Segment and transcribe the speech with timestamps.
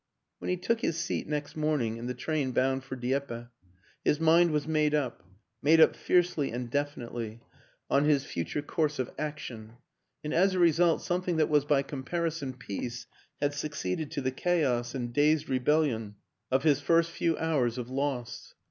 [0.39, 3.49] When he took his seat, next morning, in the train bound for Dieppe,
[4.03, 5.21] his mind was made up
[5.61, 7.43] made up fiercely and definitely
[7.87, 9.73] on his future 200 WILLIAM AN ENGLISHMAN course of action;
[10.23, 13.05] and as a result something that was by comparison peace
[13.39, 16.15] had succeeded to the chaos and dazed rebellion
[16.49, 18.55] of his first few hours of loss.